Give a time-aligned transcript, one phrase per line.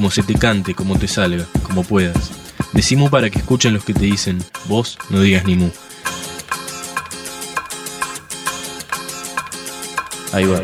[0.00, 2.30] como se te cante, como te salga, como puedas.
[2.72, 5.68] Decimu para que escuchen los que te dicen, vos no digas ni mu.
[10.32, 10.62] Ahí va.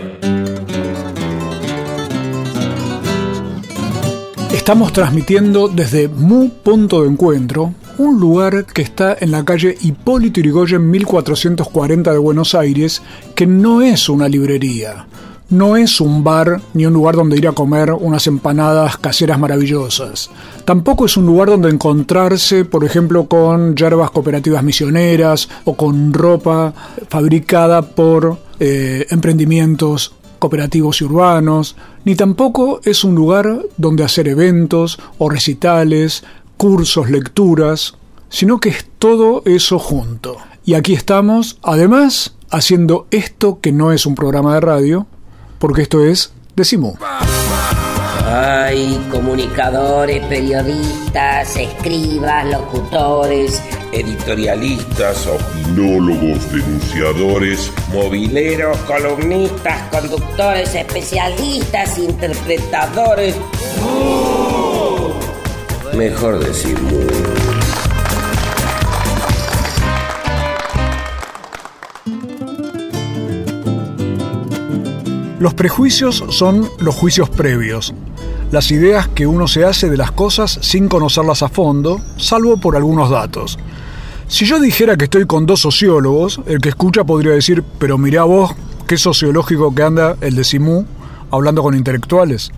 [4.55, 10.41] Estamos transmitiendo desde Mu Punto de Encuentro, un lugar que está en la calle Hipólito
[10.41, 13.03] Yrigoyen 1440 de Buenos Aires,
[13.35, 15.07] que no es una librería,
[15.49, 20.31] no es un bar ni un lugar donde ir a comer unas empanadas caseras maravillosas.
[20.65, 26.75] Tampoco es un lugar donde encontrarse, por ejemplo, con yerbas cooperativas misioneras o con ropa
[27.09, 34.99] fabricada por eh, emprendimientos cooperativos y urbanos, ni tampoco es un lugar donde hacer eventos
[35.19, 36.25] o recitales,
[36.57, 37.95] cursos, lecturas,
[38.29, 40.37] sino que es todo eso junto.
[40.65, 45.07] Y aquí estamos, además, haciendo esto que no es un programa de radio,
[45.59, 46.95] porque esto es Decimu.
[48.29, 63.37] Hay comunicadores, periodistas, escribas, locutores, editorialistas, opinólogos, denunciadores, mobileros, columnistas, conductores, especialistas, interpretadores.
[65.95, 66.77] Mejor decir
[75.39, 77.93] Los prejuicios son los juicios previos,
[78.51, 82.75] las ideas que uno se hace de las cosas sin conocerlas a fondo, salvo por
[82.75, 83.59] algunos datos.
[84.29, 88.25] Si yo dijera que estoy con dos sociólogos, el que escucha podría decir, pero mirá
[88.25, 88.53] vos,
[88.87, 90.87] qué sociológico que anda el de Simú
[91.31, 92.51] hablando con intelectuales.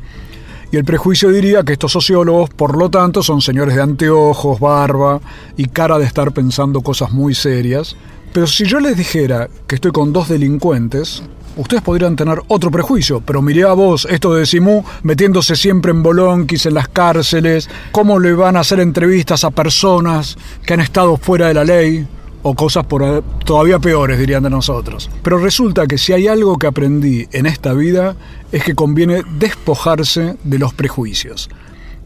[0.70, 5.20] Y el prejuicio diría que estos sociólogos, por lo tanto, son señores de anteojos, barba
[5.56, 7.96] y cara de estar pensando cosas muy serias.
[8.32, 11.22] Pero si yo les dijera que estoy con dos delincuentes,
[11.58, 16.02] ustedes podrían tener otro prejuicio, pero miré a vos esto de Simú metiéndose siempre en
[16.02, 21.16] bolonquis, en las cárceles, cómo le van a hacer entrevistas a personas que han estado
[21.16, 22.06] fuera de la ley,
[22.42, 25.10] o cosas por, todavía peores, dirían de nosotros.
[25.22, 28.16] Pero resulta que si hay algo que aprendí en esta vida
[28.52, 31.50] es que conviene despojarse de los prejuicios.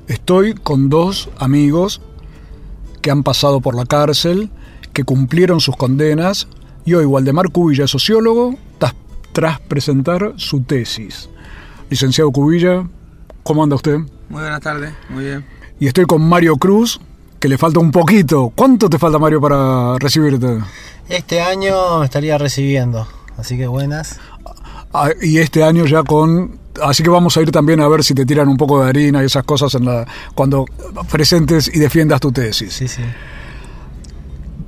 [0.08, 2.00] Estoy con dos amigos
[3.02, 4.50] que han pasado por la cárcel,
[4.94, 6.48] que cumplieron sus condenas,
[6.84, 8.56] y hoy Waldemar Cubilla, sociólogo,
[9.32, 11.28] tras presentar su tesis.
[11.90, 12.86] Licenciado Cubilla,
[13.42, 13.98] ¿cómo anda usted?
[14.28, 15.44] Muy buenas tardes, muy bien.
[15.80, 17.00] Y estoy con Mario Cruz,
[17.40, 18.52] que le falta un poquito.
[18.54, 20.58] ¿Cuánto te falta, Mario, para recibirte?
[21.08, 23.06] Este año me estaría recibiendo,
[23.36, 24.20] así que buenas.
[24.94, 26.60] Ah, y este año ya con...
[26.82, 29.22] Así que vamos a ir también a ver si te tiran un poco de harina
[29.22, 30.64] y esas cosas en la cuando
[31.10, 32.72] presentes y defiendas tu tesis.
[32.72, 33.02] Sí, sí.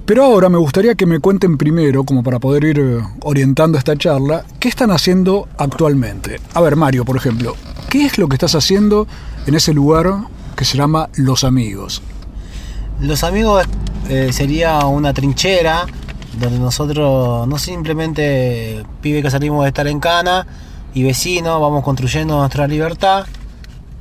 [0.07, 3.97] Pero ahora me gustaría que me cuenten primero, como para poder ir eh, orientando esta
[3.97, 6.41] charla, qué están haciendo actualmente.
[6.53, 7.57] A ver, Mario, por ejemplo,
[7.89, 9.07] ¿qué es lo que estás haciendo
[9.47, 10.13] en ese lugar
[10.57, 12.03] que se llama Los Amigos?
[13.01, 13.67] Los Amigos
[14.11, 15.87] eh, sería una trinchera
[16.39, 20.47] donde nosotros no simplemente pibe que salimos de estar en cana
[20.93, 23.25] y vecinos vamos construyendo nuestra libertad,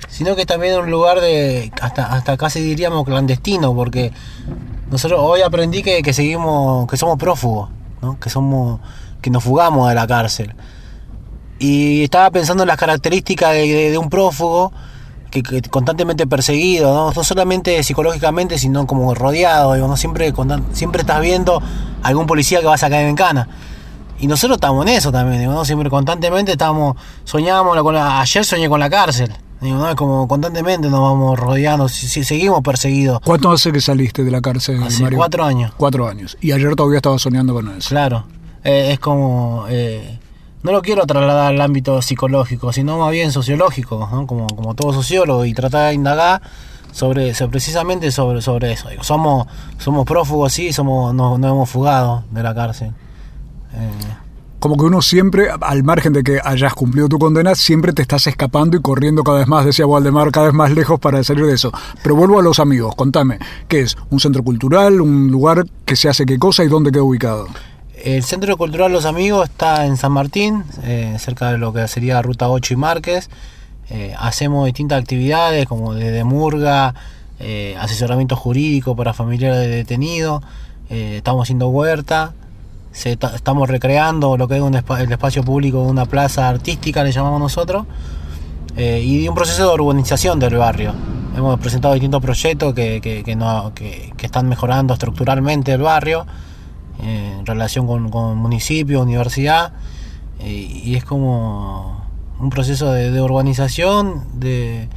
[0.09, 4.11] sino que también un lugar de hasta, hasta casi diríamos clandestino, porque
[4.93, 7.69] nosotros hoy aprendí que, que seguimos, que somos prófugos,
[8.01, 8.19] ¿no?
[8.19, 8.79] que somos,
[9.21, 10.53] que nos fugamos de la cárcel.
[11.57, 14.71] Y estaba pensando en las características de, un prófugo
[15.31, 17.11] que, constantemente perseguido, ¿no?
[17.11, 19.97] no solamente psicológicamente, sino como rodeado, ¿no?
[19.97, 20.31] siempre,
[20.73, 21.59] siempre estás viendo
[22.03, 23.47] algún policía que va a sacar en cana.
[24.19, 25.65] Y nosotros estamos en eso también, ¿no?
[25.65, 29.33] siempre constantemente estamos, soñamos, con ayer soñé con la cárcel.
[29.95, 33.19] Como constantemente nos vamos rodeando, si, seguimos perseguidos.
[33.21, 35.71] ¿Cuánto hace que saliste de la cárcel, hace cuatro años.
[35.77, 36.37] Cuatro años.
[36.41, 37.89] Y ayer todavía estaba soñando con eso.
[37.89, 38.25] Claro.
[38.63, 39.65] Eh, es como...
[39.69, 40.19] Eh,
[40.63, 45.43] no lo quiero trasladar al ámbito psicológico, sino más bien sociológico, como, como todo sociólogo,
[45.43, 46.41] y tratar de indagar
[46.93, 48.87] sobre, precisamente sobre, sobre eso.
[49.01, 49.47] somos,
[49.77, 52.93] somos prófugos, sí, somos, nos, hemos fugado de la cárcel.
[53.73, 53.89] Eh,
[54.63, 58.27] como que uno siempre, al margen de que hayas cumplido tu condena, siempre te estás
[58.27, 61.55] escapando y corriendo cada vez más, decía Waldemar, cada vez más lejos para salir de
[61.55, 61.69] eso.
[62.01, 63.97] Pero vuelvo a los amigos, contame, ¿qué es?
[64.09, 65.01] ¿Un centro cultural?
[65.01, 67.47] ¿Un lugar que se hace qué cosa y dónde queda ubicado?
[68.05, 72.21] El Centro Cultural Los Amigos está en San Martín, eh, cerca de lo que sería
[72.21, 73.29] Ruta 8 y Márquez.
[73.89, 76.95] Eh, hacemos distintas actividades como desde murga,
[77.41, 80.41] eh, asesoramiento jurídico para familiares de detenidos,
[80.89, 82.33] estamos haciendo huerta,
[82.93, 87.03] se ta- estamos recreando lo que es un espa- el espacio público, una plaza artística,
[87.03, 87.85] le llamamos nosotros,
[88.77, 90.93] eh, y un proceso de urbanización del barrio.
[91.35, 93.23] Hemos presentado distintos proyectos que, que,
[94.15, 96.25] que están mejorando estructuralmente el barrio
[97.03, 99.73] eh, en relación con, con municipio, universidad,
[100.45, 102.05] y es como
[102.39, 104.87] un proceso de, de urbanización, de-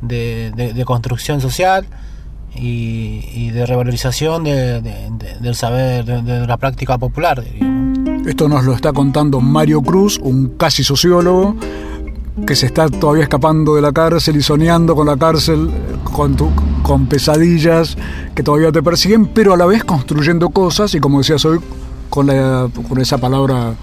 [0.00, 1.86] de- de construcción social
[2.56, 7.42] y, y de revalorización de- de- de- del saber, de, de la práctica popular.
[7.42, 8.26] digamos.
[8.26, 11.56] Esto nos lo está contando Mario Cruz, un casi sociólogo
[12.46, 15.70] que se está todavía escapando de la cárcel y soñando con la cárcel,
[16.04, 16.50] con, tu-
[16.82, 17.96] con pesadillas
[18.34, 21.58] que todavía te persiguen, pero a la vez construyendo cosas y como decías hoy,
[22.10, 23.74] con, la- con esa palabra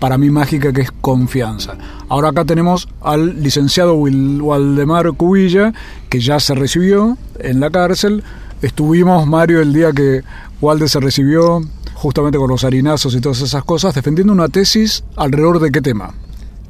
[0.00, 1.74] para mí mágica que es confianza.
[2.08, 5.72] Ahora acá tenemos al licenciado Waldemar Cubilla,
[6.08, 8.24] que ya se recibió en la cárcel.
[8.62, 10.22] Estuvimos, Mario, el día que
[10.60, 11.62] Walde se recibió,
[11.94, 16.14] justamente con los harinazos y todas esas cosas, defendiendo una tesis alrededor de qué tema.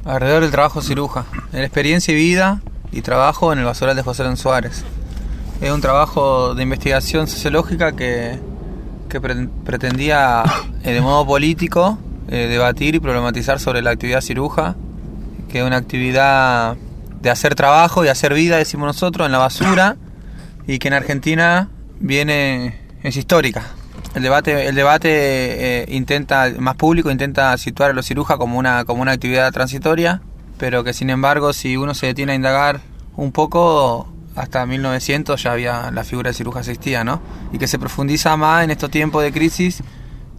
[0.05, 2.61] Alrededor del trabajo ciruja, en experiencia y vida
[2.91, 4.83] y trabajo en el basural de José León Suárez.
[5.61, 8.39] Es un trabajo de investigación sociológica que,
[9.09, 10.43] que pre- pretendía
[10.83, 11.97] eh, de modo político
[12.31, 14.77] eh, debatir y problematizar sobre la actividad ciruja,
[15.49, 16.77] que es una actividad
[17.21, 19.97] de hacer trabajo y hacer vida, decimos nosotros, en la basura,
[20.65, 21.67] y que en Argentina
[21.99, 23.65] viene, es histórica.
[24.15, 28.85] El debate, el debate eh, intenta, más público, intenta situar a los cirujas como una,
[28.85, 30.21] como una actividad transitoria,
[30.57, 32.79] pero que sin embargo, si uno se detiene a indagar
[33.17, 34.07] un poco,
[34.37, 37.21] hasta 1900 ya había la figura de ciruja existía, ¿no?
[37.51, 39.83] Y que se profundiza más en estos tiempos de crisis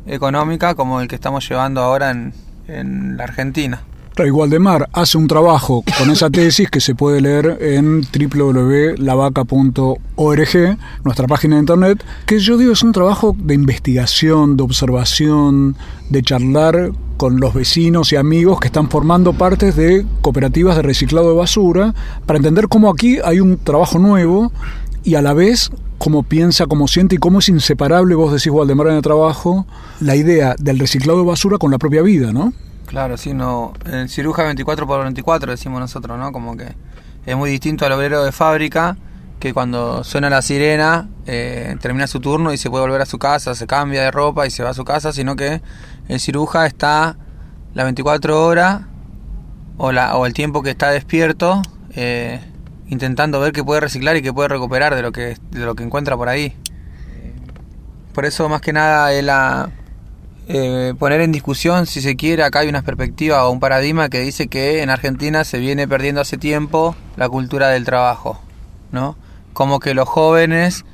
[0.07, 2.35] económica como el que estamos llevando ahora en,
[2.69, 3.83] en la Argentina.
[4.31, 11.57] Waldemar hace un trabajo con esa tesis que se puede leer en www.lavaca.org, nuestra página
[11.57, 15.77] de internet, que yo digo es un trabajo de investigación, de observación,
[16.11, 21.31] de charlar con los vecinos y amigos que están formando partes de cooperativas de reciclado
[21.31, 21.95] de basura,
[22.27, 24.53] para entender cómo aquí hay un trabajo nuevo
[25.05, 28.89] y a la vez cómo piensa, cómo siente y cómo es inseparable, vos decís Waldemar
[28.89, 29.67] en el trabajo,
[30.01, 32.53] la idea del reciclado de basura con la propia vida, ¿no?
[32.87, 33.73] Claro, sí, no.
[33.87, 36.33] El ciruja 24 por 24 decimos nosotros, ¿no?
[36.33, 36.75] Como que
[37.25, 38.97] es muy distinto al obrero de fábrica
[39.39, 43.19] que cuando suena la sirena eh, termina su turno y se puede volver a su
[43.19, 45.63] casa, se cambia de ropa y se va a su casa, sino que
[46.09, 47.17] el ciruja está
[47.75, 48.83] las 24 horas
[49.79, 51.63] o, la, o el tiempo que está despierto
[51.95, 52.41] eh,
[52.93, 55.83] intentando ver qué puede reciclar y qué puede recuperar de lo que, de lo que
[55.83, 56.55] encuentra por ahí.
[58.13, 59.71] Por eso más que nada es la,
[60.47, 64.21] eh, poner en discusión, si se quiere, acá hay una perspectiva o un paradigma que
[64.21, 68.39] dice que en Argentina se viene perdiendo hace tiempo la cultura del trabajo,
[68.91, 69.17] ¿no?
[69.55, 70.85] Como que los jóvenes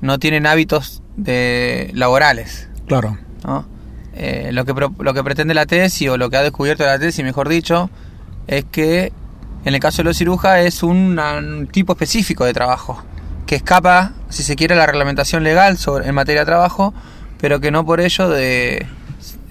[0.00, 3.18] no tienen hábitos de laborales, Claro.
[3.44, 3.66] ¿no?
[4.14, 7.24] Eh, lo, que lo que pretende la tesis, o lo que ha descubierto la tesis,
[7.24, 7.90] mejor dicho,
[8.46, 9.12] es que
[9.64, 13.02] en el caso de los cirujas es un, tipo específico de trabajo,
[13.46, 16.94] que escapa, si se quiere, a la reglamentación legal sobre, en materia de trabajo,
[17.40, 18.86] pero que no por ello de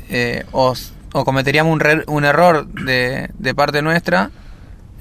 [0.09, 0.45] eh,
[1.11, 4.31] cometeríamos un, error de, de parte nuestra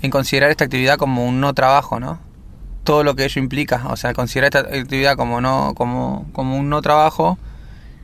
[0.03, 2.21] en considerar esta actividad como un no trabajo, ¿no?
[2.85, 6.69] Todo lo que ello implica, o sea, considerar esta actividad como no como, como un
[6.69, 7.39] no trabajo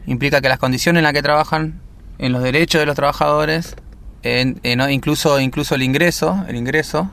[0.06, 1.80] implica que las condiciones en las que trabajan,
[2.18, 3.76] en los derechos de los trabajadores,
[4.24, 4.88] en, en- ¿no?
[4.90, 7.08] incluso incluso el ingreso, el ingreso,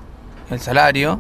[0.49, 1.19] el salario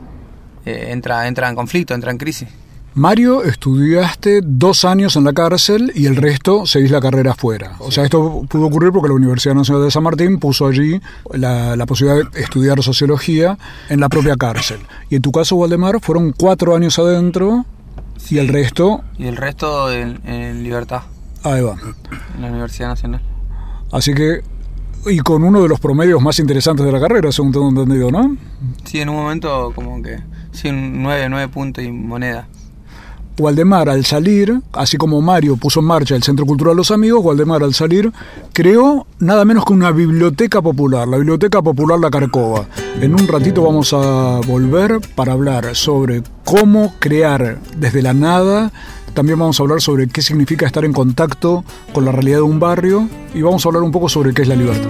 [0.65, 2.47] eh, entra entra en conflicto, entra en crisis.
[2.93, 7.75] Mario, estudiaste dos años en la cárcel y el resto seguís la carrera afuera.
[7.79, 10.99] O sea, esto pudo ocurrir porque la Universidad Nacional de San Martín puso allí
[11.33, 13.57] la, la posibilidad de estudiar sociología
[13.87, 14.79] en la propia cárcel.
[15.09, 17.65] Y en tu caso, Waldemar, fueron cuatro años adentro
[18.29, 21.03] y el resto, Y el resto en, en libertad,
[21.43, 21.75] ahí va.
[22.35, 23.21] en la Universidad Nacional.
[23.93, 24.41] Así que,
[25.05, 28.37] y con uno de los promedios más interesantes de la carrera, según tengo entendido, ¿no?
[28.83, 30.19] Sí, en un momento como que,
[30.51, 32.47] sí, un 9, 9 puntos y moneda.
[33.39, 37.63] Waldemar al salir, así como Mario puso en marcha el Centro Cultural Los Amigos, Waldemar
[37.63, 38.11] al salir
[38.53, 42.67] creó nada menos que una biblioteca popular, la Biblioteca Popular La Carcova.
[42.99, 48.71] En un ratito vamos a volver para hablar sobre cómo crear desde la nada,
[49.13, 51.63] también vamos a hablar sobre qué significa estar en contacto
[51.93, 54.47] con la realidad de un barrio y vamos a hablar un poco sobre qué es
[54.47, 54.89] la libertad.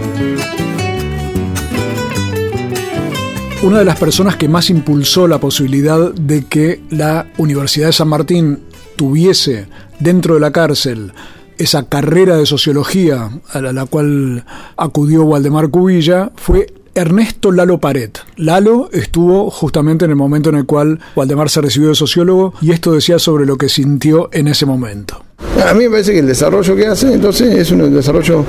[3.63, 8.07] Una de las personas que más impulsó la posibilidad de que la Universidad de San
[8.07, 8.59] Martín
[8.95, 9.67] tuviese
[9.99, 11.13] dentro de la cárcel
[11.59, 14.45] esa carrera de sociología a la, cual
[14.77, 18.19] acudió Waldemar Cubilla fue Ernesto Lalo Paret.
[18.37, 22.71] Lalo estuvo justamente en el momento en el cual Waldemar se recibió de sociólogo y
[22.71, 25.23] esto decía sobre lo que sintió en ese momento.
[25.67, 28.43] A mí me parece que el desarrollo que hace entonces es un desarrollo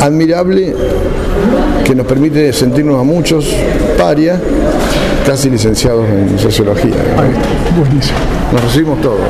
[0.00, 0.74] admirable
[1.84, 3.54] que nos permite sentirnos a muchos
[3.96, 4.40] paria,
[5.24, 6.94] casi licenciados en sociología.
[7.16, 8.18] Ahí está, buenísimo.
[8.52, 9.20] Nos recibimos todos.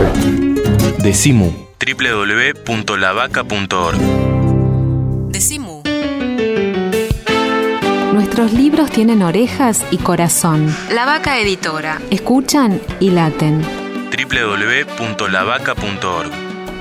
[0.99, 3.99] Decimu www.lavaca.org
[5.31, 5.66] Decimu.
[8.37, 10.67] Nuestros libros tienen orejas y corazón.
[10.93, 12.03] La Vaca Editora.
[12.11, 13.63] Escuchan y laten.
[14.13, 16.31] www.lavaca.org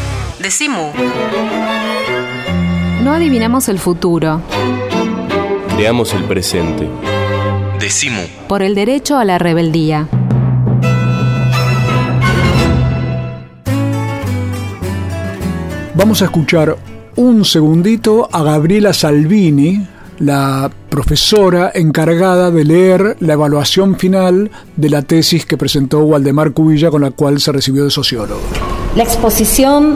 [0.41, 0.91] Decimu.
[3.03, 4.41] No adivinamos el futuro.
[5.75, 6.89] Creamos el presente.
[7.79, 8.21] Decimu.
[8.47, 10.07] Por el derecho a la rebeldía.
[15.93, 16.75] Vamos a escuchar
[17.17, 19.85] un segundito a Gabriela Salvini,
[20.17, 26.89] la profesora encargada de leer la evaluación final de la tesis que presentó Waldemar Cubilla
[26.89, 28.41] con la cual se recibió de sociólogo.
[28.95, 29.95] La exposición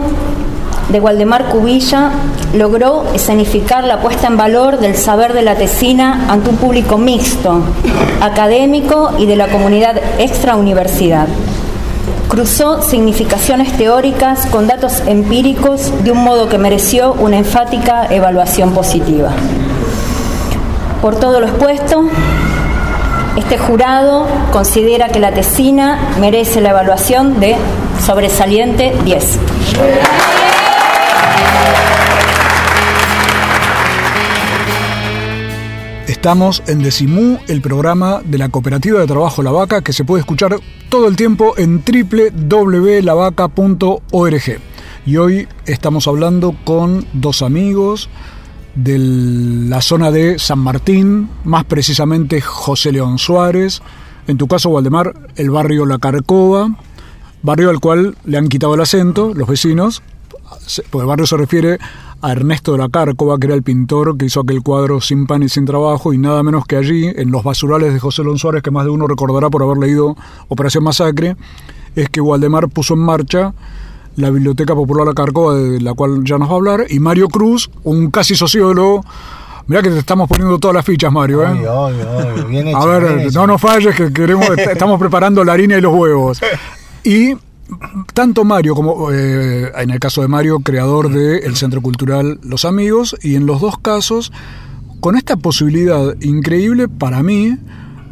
[0.96, 2.12] de Waldemar Cubilla
[2.54, 7.64] logró escenificar la puesta en valor del saber de la tesina ante un público mixto,
[8.22, 11.28] académico y de la comunidad extrauniversidad.
[12.30, 19.32] Cruzó significaciones teóricas con datos empíricos de un modo que mereció una enfática evaluación positiva.
[21.02, 22.06] Por todo lo expuesto,
[23.36, 27.58] este jurado considera que la tesina merece la evaluación de
[28.00, 29.40] sobresaliente 10.
[36.26, 40.22] Estamos en Decimú, el programa de la Cooperativa de Trabajo La Vaca, que se puede
[40.22, 40.56] escuchar
[40.90, 44.60] todo el tiempo en www.lavaca.org.
[45.06, 48.10] Y hoy estamos hablando con dos amigos
[48.74, 53.84] de la zona de San Martín, más precisamente José León Suárez,
[54.26, 56.76] en tu caso, Waldemar, el barrio La Carcova,
[57.44, 60.02] barrio al cual le han quitado el acento los vecinos,
[60.90, 61.78] porque el barrio se refiere
[62.22, 65.44] a Ernesto de la Cárcova, que era el pintor que hizo aquel cuadro Sin pan
[65.44, 68.64] y sin trabajo, y nada menos que allí, en los basurales de José León Suárez,
[68.64, 70.16] que más de uno recordará por haber leído
[70.48, 71.36] Operación Masacre,
[71.96, 73.54] es que Waldemar puso en marcha
[74.16, 77.28] la Biblioteca Popular La Carcova, de la cual ya nos va a hablar, y Mario
[77.28, 79.04] Cruz, un casi sociólogo.
[79.68, 81.44] Mirá que te estamos poniendo todas las fichas, Mario.
[81.44, 81.48] ¿eh?
[81.50, 82.46] Obvio, obvio, obvio.
[82.48, 83.40] Bien hecho, A ver, bien hecho.
[83.40, 86.40] no nos falles que queremos, est- estamos preparando la harina y los huevos.
[87.04, 87.34] Y
[88.14, 93.16] tanto Mario como, eh, en el caso de Mario, creador del Centro Cultural Los Amigos,
[93.22, 94.32] y en los dos casos,
[95.00, 97.58] con esta posibilidad increíble para mí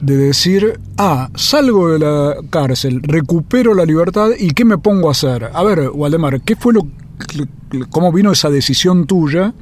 [0.01, 5.12] de decir, ah, salgo de la cárcel, recupero la libertad y ¿qué me pongo a
[5.12, 5.50] hacer?
[5.53, 6.88] A ver, Waldemar, ¿qué fue lo,
[7.89, 9.53] cómo vino esa decisión tuya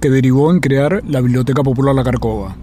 [0.00, 2.56] que derivó en crear la Biblioteca Popular La Carcova?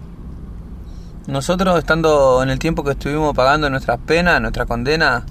[1.28, 5.24] Nosotros, estando en el tiempo que estuvimos pagando nuestras penas, nuestra condena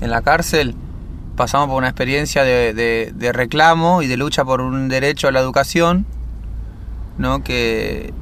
[0.00, 0.74] en la cárcel,
[1.36, 5.32] pasamos por una experiencia de, de- de reclamo y de lucha por un derecho a
[5.32, 6.06] la educación,
[7.18, 7.42] ¿no?
[7.44, 8.12] Que,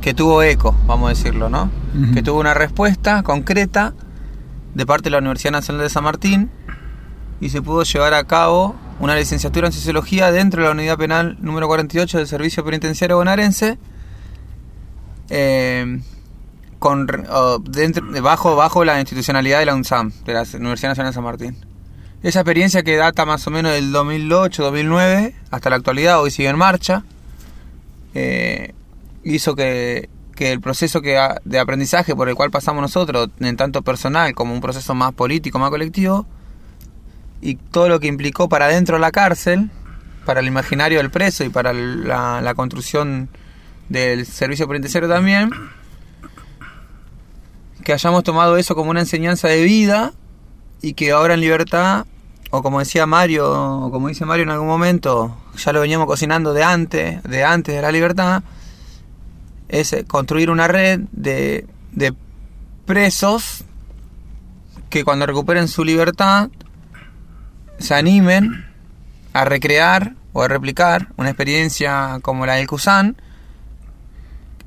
[0.00, 1.70] que tuvo eco, vamos a decirlo, ¿no?
[2.12, 3.94] Que tuvo una respuesta concreta
[4.74, 6.50] de parte de la Universidad Nacional de San Martín
[7.40, 11.36] y se pudo llevar a cabo una licenciatura en Sociología dentro de la Unidad Penal
[11.40, 13.78] número 48 del Servicio Penitenciario Bonaerense
[15.30, 16.00] eh,
[16.84, 21.14] con o dentro, bajo, bajo la institucionalidad de la UNSAM, de la Universidad Nacional de
[21.14, 21.56] San Martín.
[22.22, 26.58] Esa experiencia que data más o menos del 2008-2009 hasta la actualidad, hoy sigue en
[26.58, 27.02] marcha,
[28.12, 28.74] eh,
[29.22, 33.80] hizo que, que el proceso que de aprendizaje por el cual pasamos nosotros, en tanto
[33.80, 36.26] personal como un proceso más político, más colectivo,
[37.40, 39.70] y todo lo que implicó para dentro de la cárcel,
[40.26, 43.30] para el imaginario del preso y para la, la construcción
[43.88, 45.50] del servicio penitenciario también,
[47.84, 50.12] que hayamos tomado eso como una enseñanza de vida
[50.80, 52.06] y que ahora en libertad,
[52.50, 56.54] o como decía Mario, o como dice Mario en algún momento, ya lo veníamos cocinando
[56.54, 58.42] de antes, de antes de la libertad,
[59.68, 62.14] es eh, construir una red de, de
[62.86, 63.64] presos
[64.90, 66.48] que cuando recuperen su libertad
[67.78, 68.66] se animen
[69.32, 73.16] a recrear o a replicar una experiencia como la del Cusán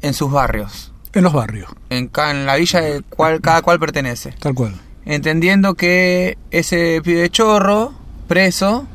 [0.01, 0.91] en sus barrios.
[1.17, 1.67] En los barrios.
[1.89, 2.11] En,
[2.45, 4.35] la villa de cual, cada cual pertenece.
[4.39, 4.75] Tal cual.
[5.03, 7.93] Entendiendo que ese pibe chorro,
[8.27, 8.85] preso,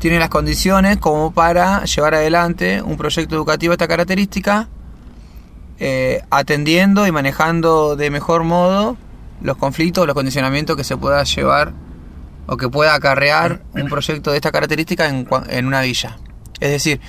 [0.00, 4.68] tiene las condiciones como para llevar adelante un proyecto educativo de esta característica,
[5.78, 8.98] eh, atendiendo y manejando de mejor modo
[9.40, 11.72] los conflictos, los condicionamientos que se pueda llevar
[12.46, 16.18] o que pueda acarrear un proyecto de esta característica en una villa.
[16.60, 17.00] Es decir,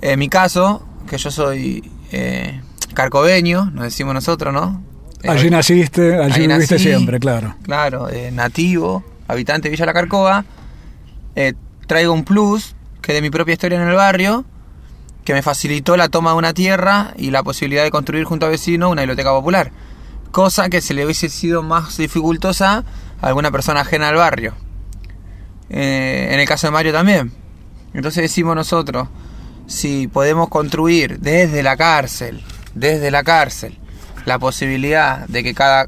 [0.00, 2.60] en mi caso, que yo soy eh,
[2.94, 4.82] carcobeño, nos decimos nosotros, ¿no?
[5.22, 7.54] Eh, Allí naciste, allí ahí viviste nací, siempre, claro.
[7.62, 10.44] Claro, eh, nativo, habitante de Villa La Carcoa.
[11.36, 11.54] eh,
[11.86, 14.44] traigo un plus que de mi propia historia en el barrio,
[15.24, 18.48] que me facilitó la toma de una tierra y la posibilidad de construir junto a
[18.50, 19.70] vecinos una biblioteca popular.
[20.30, 22.84] Cosa que se le hubiese sido más dificultosa
[23.22, 24.54] a alguna persona ajena al barrio.
[25.68, 27.32] En el caso de Mario también.
[27.94, 29.08] Entonces decimos nosotros,
[29.66, 32.42] si podemos construir desde la cárcel,
[32.74, 33.78] desde la cárcel,
[34.24, 35.86] la posibilidad de que cada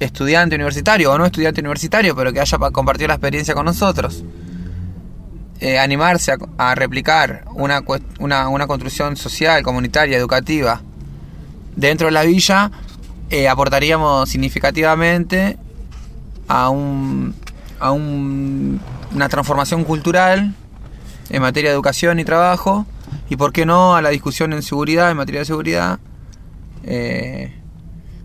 [0.00, 4.24] estudiante universitario o no estudiante universitario, pero que haya pa- compartido la experiencia con nosotros,
[5.60, 7.82] eh, animarse a, replicar una,
[8.20, 10.80] una, una construcción social, comunitaria, educativa
[11.74, 12.70] dentro de la villa,
[13.30, 15.58] eh, aportaríamos significativamente
[16.46, 17.34] a, un,
[17.80, 18.80] a un-
[19.12, 20.54] una transformación cultural
[21.30, 22.86] en materia de educación y trabajo,
[23.28, 25.98] y por qué no a la discusión en seguridad, en materia de seguridad,
[26.84, 27.52] eh,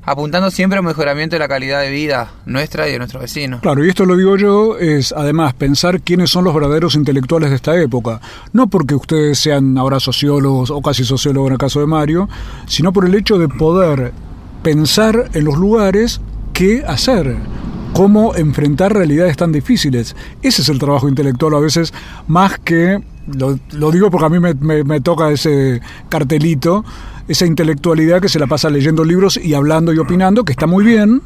[0.06, 3.62] apuntando siempre al mejoramiento de la calidad de vida nuestra y de nuestros vecinos.
[3.62, 7.56] Claro, y esto lo digo yo, es además pensar quiénes son los verdaderos intelectuales de
[7.56, 8.20] esta época.
[8.52, 12.28] No porque ustedes sean ahora sociólogos o casi sociólogos en el caso de Mario,
[12.68, 14.12] sino por el hecho de poder
[14.62, 16.22] pensar en los lugares
[16.54, 17.38] qué hacer,
[17.94, 20.16] cómo enfrentar realidades tan difíciles.
[20.42, 21.94] Ese es el trabajo intelectual a veces,
[22.28, 26.84] más que, lo, lo digo porque a mí me, me- me toca ese cartelito,
[27.28, 30.84] esa intelectualidad que se la pasa leyendo libros y hablando y opinando, que está muy
[30.84, 31.22] bien,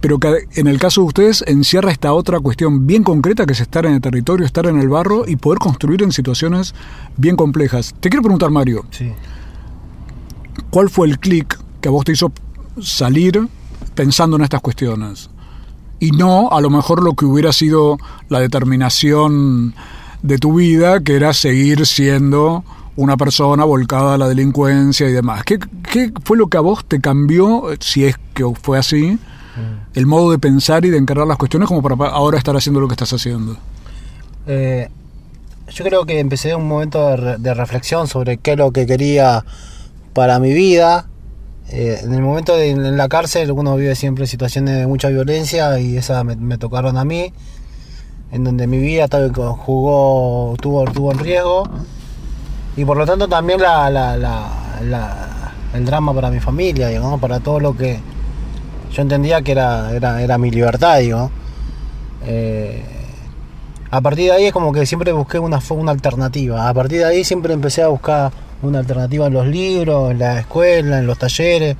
[0.00, 3.60] pero que en el caso de ustedes encierra esta otra cuestión bien concreta que es
[3.60, 6.74] estar en el territorio, estar en el barro y poder construir en situaciones
[7.16, 7.94] bien complejas.
[8.00, 9.12] Te quiero preguntar, Mario, Sí.
[10.70, 12.32] ¿cuál fue el clic que a vos te hizo
[12.80, 13.46] salir
[13.94, 15.30] pensando en estas cuestiones?
[16.00, 17.96] Y no a lo mejor lo que hubiera sido
[18.28, 19.74] la determinación
[20.22, 25.44] de tu vida, que era seguir siendo una persona volcada a la delincuencia y demás.
[25.44, 25.58] ¿Qué,
[25.90, 29.18] qué fue lo que a vos te cambió, si es que fue así,
[29.94, 32.88] el modo de pensar y de encarar las cuestiones como para ahora estar haciendo lo
[32.88, 33.56] que estás haciendo?
[34.46, 34.88] Eh,
[35.70, 38.86] yo creo que empecé un momento de, re- de reflexión sobre qué es lo que
[38.86, 39.44] quería
[40.12, 41.06] para mi vida.
[41.70, 45.78] Eh, en el momento de en la cárcel uno vive siempre situaciones de mucha violencia
[45.78, 47.32] y esas me, me tocaron a mí,
[48.32, 49.06] en donde mi vida
[49.58, 51.64] jugó, tuvo, tuvo en riesgo
[52.76, 57.18] y por lo tanto también la, la- la- el drama para mi familia, digo, ¿no?
[57.18, 58.00] para todo lo que
[58.92, 61.30] yo entendía que era, era, era mi libertad, digo.
[62.26, 62.82] Eh,
[63.90, 66.68] a partir de ahí es como que siempre busqué una, una alternativa.
[66.68, 70.40] A partir de ahí siempre empecé a buscar una alternativa en los libros, en la
[70.40, 71.76] escuela, en los talleres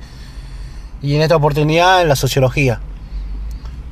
[1.01, 2.79] y en esta oportunidad en la sociología.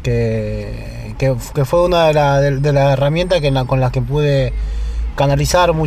[0.04, 4.02] Que, que, que fue una de, la- de- de las herramientas que, con las que
[4.02, 4.54] pude
[5.16, 5.86] canalizar mu-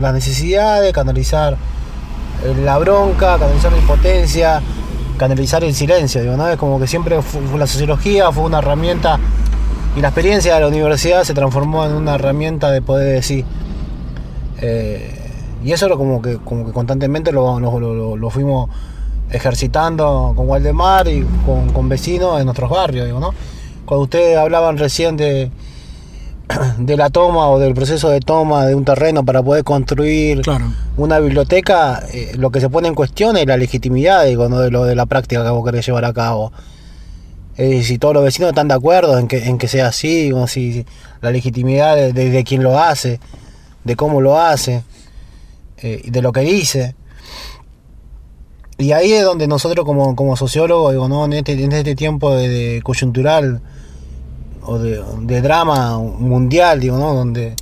[0.00, 1.58] las necesidades, canalizar
[2.42, 4.62] eh, la bronca, canalizar la impotencia,
[5.18, 6.22] canalizar el silencio.
[6.22, 6.48] Digo, ¿no?
[6.48, 9.18] Es como que siempre fu- fue la sociología fue una herramienta
[9.94, 13.44] y la experiencia de la universidad se transformó en una herramienta de poder decir.
[14.62, 15.14] Eh,
[15.62, 18.70] y eso lo como que, constantemente lo fuimos
[19.30, 23.34] ejercitando con Waldemar y con, con vecinos en nuestros barrios, digo, ¿no?
[23.88, 25.50] Cuando ustedes hablaban recién de,
[26.78, 30.42] de la toma o del proceso de toma de un terreno para poder construir
[30.98, 34.58] una biblioteca, eh, lo que se pone en cuestión es la legitimidad digo, ¿no?
[34.60, 36.52] de, lo, de la práctica que vos querés llevar a cabo.
[37.56, 40.46] Eh, si todos los vecinos están de acuerdo en que, en que sea así, digo,
[40.46, 40.86] si, si
[41.22, 43.20] la legitimidad de, de- de quien lo hace,
[43.84, 44.82] de cómo lo hace,
[45.78, 46.94] eh, de lo que dice.
[48.76, 51.24] Y ahí es donde nosotros como, como sociólogos, digo, ¿no?
[51.24, 53.60] en, este, en este tiempo de coyuntural
[54.68, 57.14] o de, de drama mundial, digo, ¿no?
[57.14, 57.56] Donde,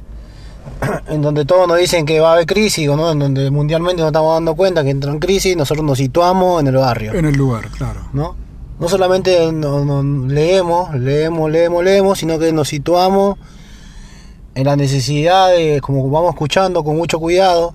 [1.09, 3.13] en donde todos nos dicen que va a haber crisis, digo, ¿no?
[3.13, 6.67] En donde mundialmente nos estamos dando cuenta que entra en crisis, nosotros nos situamos en
[6.67, 7.15] el barrio.
[7.15, 8.01] En el lugar, claro.
[8.13, 8.35] ¿no?
[8.81, 13.39] No solamente leemos, leemos, leemos, leemos, sino que nos situamos
[14.57, 17.73] en la necesidad de, como vamos escuchando con mucho cuidado,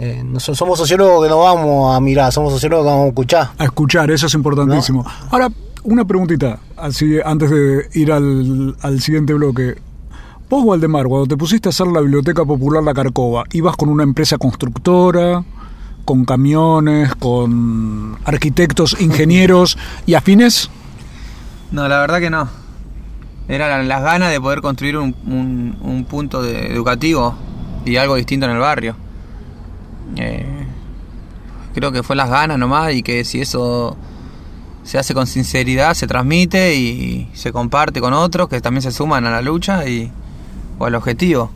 [0.00, 3.50] Eh, no somos sociólogos que no vamos a mirar, somos sociólogos que vamos a escuchar.
[3.58, 5.06] A escuchar, eso es importantísimo.
[5.30, 5.48] Ahora,
[5.84, 9.76] una preguntita, así antes de ir al, al siguiente bloque.
[10.50, 14.02] Vos, Waldemar, cuando te pusiste a hacer la Biblioteca Popular La Carcova, ¿ibas con una
[14.02, 15.44] empresa constructora,
[16.04, 20.70] con camiones, con arquitectos, ingenieros y afines?
[21.70, 22.48] No, la verdad que no.
[23.48, 27.34] Eran las ganas de poder construir un, un- un punto de- educativo
[27.84, 28.96] y algo distinto en el barrio.
[30.16, 30.66] Eh,
[31.74, 33.96] creo que fue las ganas nomás y que si eso
[34.84, 39.26] se hace con sinceridad, se transmite y se comparte con otros que también se suman
[39.26, 40.12] a la lucha y,
[40.78, 41.50] o al objetivo.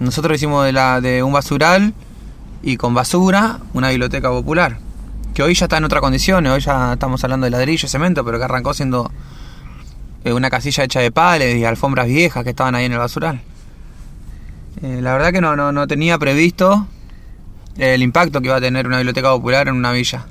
[0.00, 1.94] Nosotros hicimos de, la, de un basural
[2.62, 4.78] y con basura una biblioteca popular,
[5.34, 8.38] que hoy ya está en otra condición, hoy ya estamos hablando de ladrillo, cemento, pero
[8.38, 9.10] que arrancó siendo
[10.24, 13.40] eh, una casilla hecha de pales y alfombras viejas que estaban ahí en el basural.
[14.82, 16.86] Eh, la verdad que no, no, no tenía previsto
[17.78, 20.26] el impacto que iba a tener una biblioteca popular en una villa.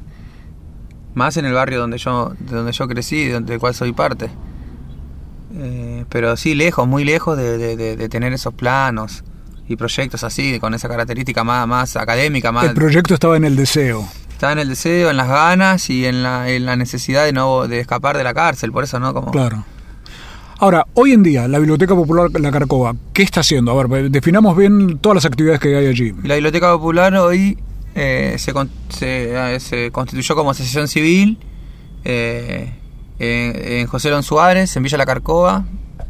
[1.17, 4.29] Más en el barrio donde yo, de donde yo crecí, del cual soy parte.
[5.55, 9.23] Eh, pero sí, lejos, muy lejos de, de- de- de tener esos planos
[9.67, 12.65] y proyectos así, con esa característica más, más académica, más...
[12.65, 14.07] El proyecto estaba en el deseo.
[14.29, 17.67] Estaba en el deseo, en las ganas y en la, en la necesidad de no
[17.67, 19.65] de escapar de la cárcel, por eso no como Claro.
[20.59, 23.71] Ahora, hoy en día, la Biblioteca Popular La Carcova, ¿qué está haciendo?
[23.79, 26.13] A ver, definamos bien todas las actividades que hay allí.
[26.23, 27.57] La Biblioteca Popular hoy
[27.99, 31.39] eh, se, con- se, constituyó como asociación civil
[32.05, 32.71] eh,
[33.17, 35.65] en, José Lon Suárez, en Villa La Carcova,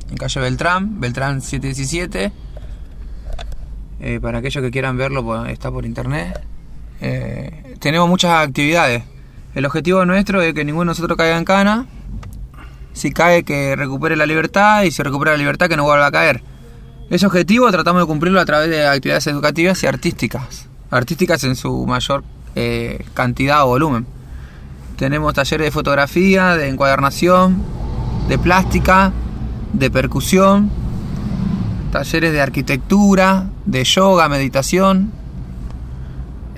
[0.10, 2.34] en calle Beltrán, Beltrán 717.
[4.02, 6.44] Eh, para aquellos que quieran verlo, pues, está por internet.
[7.00, 9.04] Eh, tenemos muchas actividades.
[9.56, 11.86] El objetivo nuestro es que ninguno de nosotros caiga en cana.
[12.92, 14.84] Si cae, que recupere la libertad.
[14.84, 16.44] Y si recupera la libertad, que no vuelva a caer.
[17.10, 20.67] Ese objetivo tratamos de cumplirlo a través de actividades educativas y artísticas.
[20.90, 22.24] Artísticas en su mayor
[22.56, 24.06] eh, cantidad o volumen.
[24.98, 27.62] Tenemos talleres de fotografía, de encuadernación,
[28.30, 29.12] de plástica,
[29.74, 30.72] de percusión,
[31.92, 35.12] talleres de arquitectura, de yoga, meditación.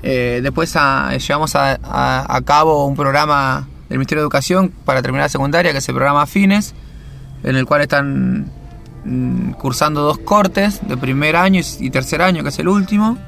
[0.02, 5.02] Eh, después a- llevamos a, a- a cabo un programa del Ministerio de Educación para
[5.02, 6.74] terminar la secundaria, que es el programa Fines,
[7.42, 8.50] en el cual están
[9.04, 13.18] mm, cursando dos cortes de primer año y, y tercer año, que es el último.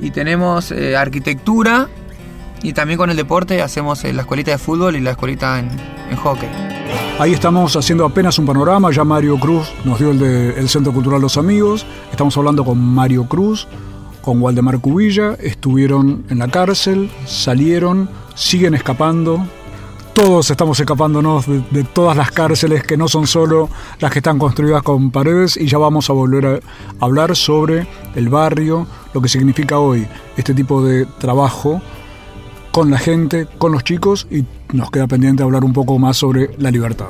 [0.00, 1.88] Y tenemos eh, arquitectura
[2.62, 5.68] y también con el deporte hacemos eh, la escuelita de fútbol y la escuelita en,
[6.16, 6.48] hockey.
[7.18, 11.20] Ahí estamos haciendo apenas un panorama, ya Mario Cruz nos dio el del Centro Cultural
[11.20, 13.66] Los Amigos, estamos hablando con Mario Cruz,
[14.22, 19.46] con Waldemar Cubilla, estuvieron en la cárcel, salieron, siguen escapando,
[20.24, 23.68] todos estamos escapándonos de, todas las cárceles que no son solo
[24.00, 28.30] las que están construidas con paredes y ya vamos a volver a hablar sobre el
[28.30, 30.06] barrio, lo que significa hoy
[30.38, 31.82] este tipo de trabajo
[32.72, 36.52] con la gente, con los chicos y nos queda pendiente hablar un poco más sobre
[36.56, 37.08] la libertad.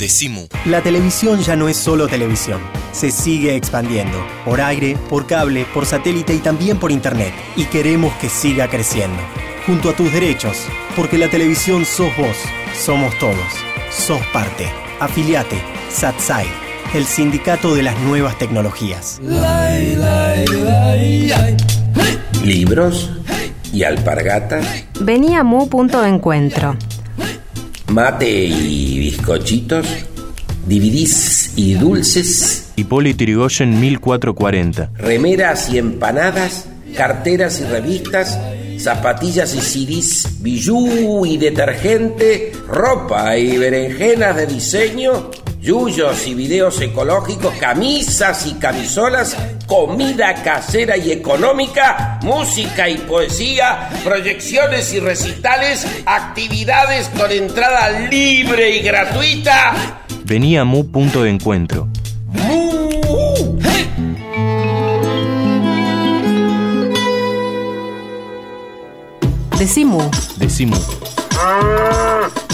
[0.00, 0.48] Decimu.
[0.64, 2.60] La televisión ya no es solo televisión.
[2.90, 4.18] Se sigue expandiendo.
[4.44, 7.32] Por aire, por cable, por satélite y también por internet.
[7.54, 9.18] Y queremos que siga creciendo.
[9.66, 10.56] Junto a tus derechos.
[10.96, 12.36] Porque la televisión sos vos.
[12.74, 13.36] Somos todos.
[13.90, 14.68] Sos parte.
[14.98, 15.62] Afiliate.
[15.90, 16.46] SATSAI.
[16.94, 19.20] El sindicato de las nuevas tecnologías.
[22.42, 23.10] Libros
[23.72, 24.66] y alpargatas,
[25.00, 26.76] Vení a Mu Punto de Encuentro.
[27.88, 29.86] mate y bizcochitos,
[30.66, 34.90] DVDs y dulces, Hipólito Yrigoyen 1440.
[34.96, 38.38] remeras y empanadas, carteras y revistas,
[38.78, 47.54] zapatillas y CDs, bijú y detergente, ropa y berenjenas de diseño, yuyos y videos ecológicos,
[47.54, 57.30] camisas y camisolas, comida casera y económica, música y poesía, proyecciones y recitales, actividades con
[57.30, 60.00] entrada libre y gratuita.
[60.24, 61.88] Venía Mu Punto de Encuentro.
[62.26, 62.80] ¡Mu!
[69.60, 70.00] Decimu.
[70.38, 70.76] Decimu.